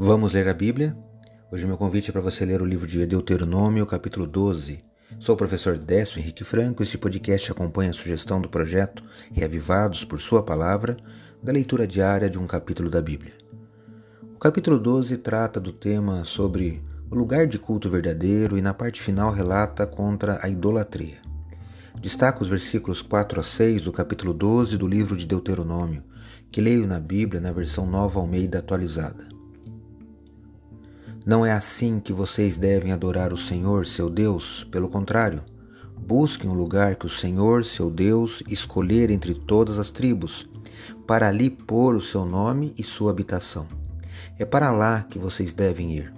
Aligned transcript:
Vamos 0.00 0.32
ler 0.32 0.46
a 0.46 0.54
Bíblia? 0.54 0.96
Hoje 1.50 1.66
meu 1.66 1.76
convite 1.76 2.10
é 2.10 2.12
para 2.12 2.22
você 2.22 2.44
ler 2.44 2.62
o 2.62 2.64
livro 2.64 2.86
de 2.86 3.04
Deuteronômio, 3.04 3.84
capítulo 3.84 4.28
12. 4.28 4.78
Sou 5.18 5.34
o 5.34 5.36
professor 5.36 5.76
Décio 5.76 6.20
Henrique 6.20 6.44
Franco 6.44 6.80
e 6.80 6.84
este 6.84 6.96
podcast 6.96 7.50
acompanha 7.50 7.90
a 7.90 7.92
sugestão 7.92 8.40
do 8.40 8.48
projeto 8.48 9.02
Reavivados 9.32 10.04
por 10.04 10.20
Sua 10.20 10.40
Palavra, 10.40 10.96
da 11.42 11.50
leitura 11.50 11.84
diária 11.84 12.30
de 12.30 12.38
um 12.38 12.46
capítulo 12.46 12.88
da 12.88 13.02
Bíblia. 13.02 13.32
O 14.36 14.38
capítulo 14.38 14.78
12 14.78 15.16
trata 15.16 15.58
do 15.58 15.72
tema 15.72 16.24
sobre 16.24 16.80
o 17.10 17.16
lugar 17.16 17.48
de 17.48 17.58
culto 17.58 17.90
verdadeiro 17.90 18.56
e 18.56 18.62
na 18.62 18.72
parte 18.72 19.02
final 19.02 19.32
relata 19.32 19.84
contra 19.84 20.38
a 20.40 20.48
idolatria. 20.48 21.16
Destaco 22.00 22.44
os 22.44 22.48
versículos 22.48 23.02
4 23.02 23.40
a 23.40 23.42
6 23.42 23.82
do 23.82 23.92
capítulo 23.92 24.32
12 24.32 24.76
do 24.76 24.86
livro 24.86 25.16
de 25.16 25.26
Deuteronômio, 25.26 26.04
que 26.52 26.60
leio 26.60 26.86
na 26.86 27.00
Bíblia 27.00 27.40
na 27.40 27.50
versão 27.50 27.84
Nova 27.84 28.20
Almeida 28.20 28.60
atualizada. 28.60 29.37
Não 31.26 31.44
é 31.44 31.52
assim 31.52 32.00
que 32.00 32.12
vocês 32.12 32.56
devem 32.56 32.92
adorar 32.92 33.32
o 33.32 33.38
Senhor, 33.38 33.84
seu 33.84 34.08
Deus, 34.08 34.66
pelo 34.70 34.88
contrário, 34.88 35.42
busquem 35.96 36.48
o 36.48 36.54
lugar 36.54 36.94
que 36.96 37.06
o 37.06 37.10
Senhor, 37.10 37.64
seu 37.64 37.90
Deus, 37.90 38.42
escolher 38.48 39.10
entre 39.10 39.34
todas 39.34 39.78
as 39.78 39.90
tribos, 39.90 40.48
para 41.06 41.28
ali 41.28 41.50
pôr 41.50 41.94
o 41.94 42.00
seu 42.00 42.24
nome 42.24 42.72
e 42.78 42.82
sua 42.82 43.10
habitação. 43.10 43.66
É 44.38 44.44
para 44.44 44.70
lá 44.70 45.02
que 45.02 45.18
vocês 45.18 45.52
devem 45.52 45.96
ir. 45.96 46.12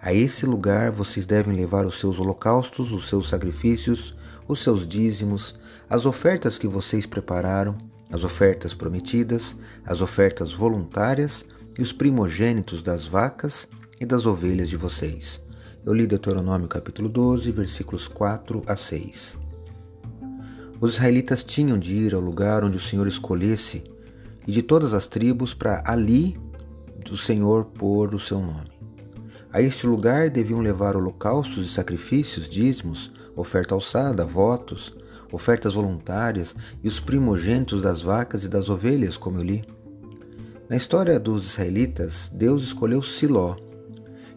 A 0.00 0.12
esse 0.12 0.46
lugar 0.46 0.92
vocês 0.92 1.26
devem 1.26 1.56
levar 1.56 1.86
os 1.86 1.98
seus 1.98 2.20
holocaustos, 2.20 2.92
os 2.92 3.08
seus 3.08 3.28
sacrifícios, 3.28 4.14
os 4.46 4.62
seus 4.62 4.86
dízimos, 4.86 5.54
as 5.90 6.06
ofertas 6.06 6.58
que 6.58 6.68
vocês 6.68 7.06
prepararam, 7.06 7.76
as 8.10 8.22
ofertas 8.22 8.74
prometidas, 8.74 9.56
as 9.84 10.00
ofertas 10.00 10.52
voluntárias 10.52 11.44
e 11.76 11.82
os 11.82 11.92
primogênitos 11.92 12.82
das 12.82 13.06
vacas 13.06 13.66
e 14.00 14.04
das 14.04 14.26
ovelhas 14.26 14.68
de 14.68 14.76
vocês. 14.76 15.40
Eu 15.84 15.94
li 15.94 16.06
Deuteronômio 16.06 16.68
capítulo 16.68 17.08
12, 17.08 17.50
versículos 17.50 18.08
4 18.08 18.62
a 18.66 18.76
6. 18.76 19.38
Os 20.80 20.94
israelitas 20.94 21.42
tinham 21.42 21.78
de 21.78 21.94
ir 21.94 22.14
ao 22.14 22.20
lugar 22.20 22.62
onde 22.62 22.76
o 22.76 22.80
Senhor 22.80 23.06
escolhesse 23.06 23.84
e 24.46 24.52
de 24.52 24.62
todas 24.62 24.92
as 24.92 25.06
tribos 25.06 25.54
para 25.54 25.82
ali 25.86 26.38
do 27.04 27.16
Senhor 27.16 27.64
pôr 27.64 28.14
o 28.14 28.20
seu 28.20 28.40
nome. 28.40 28.70
A 29.50 29.62
este 29.62 29.86
lugar 29.86 30.28
deviam 30.28 30.60
levar 30.60 30.96
holocaustos 30.96 31.64
e 31.64 31.72
sacrifícios, 31.72 32.50
dízimos, 32.50 33.10
oferta 33.34 33.74
alçada, 33.74 34.24
votos, 34.24 34.94
ofertas 35.32 35.72
voluntárias 35.72 36.54
e 36.82 36.88
os 36.88 37.00
primogênitos 37.00 37.80
das 37.80 38.02
vacas 38.02 38.44
e 38.44 38.48
das 38.48 38.68
ovelhas, 38.68 39.16
como 39.16 39.38
eu 39.38 39.44
li. 39.44 39.64
Na 40.68 40.76
história 40.76 41.18
dos 41.18 41.46
israelitas, 41.46 42.30
Deus 42.34 42.64
escolheu 42.64 43.02
Siló 43.02 43.56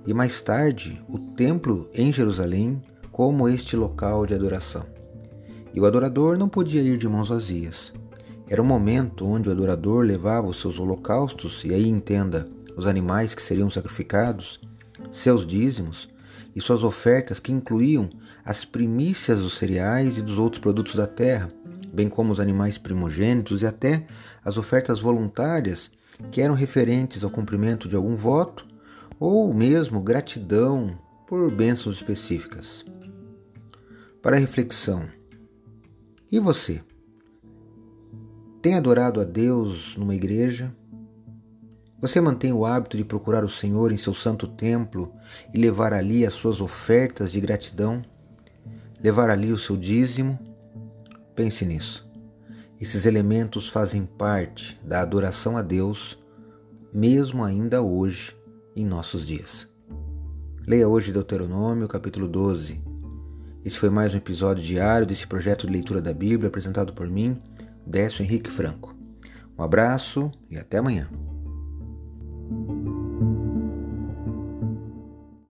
e 0.05 0.14
mais 0.14 0.42
tarde 0.42 1.03
o 1.08 1.19
templo 1.19 1.89
em 1.94 2.11
Jerusalém 2.11 2.81
como 3.11 3.50
este 3.50 3.75
local 3.75 4.25
de 4.25 4.33
adoração. 4.33 4.86
E 5.73 5.80
o 5.80 5.86
adorador 5.86 6.38
não 6.38 6.50
podia 6.50 6.81
ir 6.81 6.97
de 6.97 7.08
mãos 7.08 7.30
vazias. 7.30 7.94
Era 8.47 8.61
o 8.61 8.66
momento 8.66 9.25
onde 9.25 9.50
o 9.50 9.52
adorador 9.52 10.03
levava 10.03 10.47
os 10.47 10.59
seus 10.59 10.80
holocaustos, 10.80 11.64
e 11.64 11.73
aí 11.73 11.88
entenda 11.88 12.47
os 12.75 12.88
animais 12.88 13.36
que 13.36 13.41
seriam 13.41 13.69
sacrificados, 13.69 14.59
seus 15.11 15.45
dízimos 15.45 16.09
e 16.56 16.61
suas 16.61 16.84
ofertas 16.84 17.39
que 17.39 17.52
incluíam 17.52 18.09
as 18.44 18.66
primícias 18.66 19.41
dos 19.41 19.58
cereais 19.58 20.17
e 20.17 20.22
dos 20.22 20.38
outros 20.38 20.61
produtos 20.61 20.95
da 20.95 21.06
terra, 21.06 21.52
bem 21.94 22.09
como 22.09 22.31
os 22.31 22.39
animais 22.39 22.78
primogênitos 22.78 23.61
e 23.61 23.66
até 23.66 24.06
as 24.44 24.58
ofertas 24.58 25.00
voluntárias 25.00 25.91
que 26.31 26.41
eram 26.41 26.56
referentes 26.56 27.23
ao 27.23 27.30
cumprimento 27.30 27.88
de 27.88 27.95
algum 27.95 28.16
voto 28.16 28.69
ou 29.20 29.53
mesmo 29.53 30.00
gratidão 30.00 30.97
por 31.28 31.52
bênçãos 31.52 31.97
específicas. 31.97 32.85
Para 34.22 34.38
reflexão, 34.38 35.07
e 36.31 36.40
você? 36.40 36.84
Tem 38.62 38.75
adorado 38.75 39.19
a 39.19 39.24
Deus 39.24 39.97
numa 39.97 40.13
igreja? 40.13 40.75
Você 42.00 42.22
mantém 42.22 42.53
o 42.53 42.66
hábito 42.66 42.96
de 42.96 43.03
procurar 43.03 43.44
o 43.44 43.50
Senhor 43.50 43.91
em 43.91 43.97
seu 43.97 44.13
santo 44.13 44.47
templo 44.47 45.12
e 45.53 45.57
levar 45.57 45.91
ali 45.91 46.25
as 46.25 46.34
suas 46.34 46.62
ofertas 46.62 47.31
de 47.31 47.41
gratidão? 47.41 48.03
Levar 49.01 49.30
ali 49.30 49.51
o 49.51 49.57
seu 49.57 49.75
dízimo? 49.75 50.38
Pense 51.36 51.66
nisso. 51.66 52.07
Esses 52.80 53.06
elementos 53.06 53.68
fazem 53.68 54.06
parte 54.06 54.80
da 54.84 55.01
adoração 55.01 55.57
a 55.57 55.62
Deus, 55.62 56.18
mesmo 56.94 57.44
ainda 57.44 57.81
hoje, 57.81 58.36
em 58.79 58.85
nossos 58.85 59.28
dias. 59.28 59.67
Leia 60.66 60.88
hoje 60.88 61.12
Deuteronômio, 61.12 61.88
capítulo 61.88 62.28
12. 62.28 62.81
Esse 63.66 63.78
foi 63.78 63.90
mais 63.90 64.13
um 64.13 64.17
episódio 64.17 64.63
diário 64.63 65.06
desse 65.06 65.28
projeto 65.28 65.67
de 65.67 65.73
leitura 65.73 66.01
da 66.01 66.13
Bíblia 66.13 66.47
apresentado 66.47 66.94
por 66.94 67.07
mim, 67.09 67.41
Décio 67.85 68.23
Henrique 68.23 68.50
Franco. 68.50 68.95
Um 69.57 69.63
abraço 69.63 70.31
e 70.50 70.57
até 70.57 70.78
amanhã. 70.78 71.09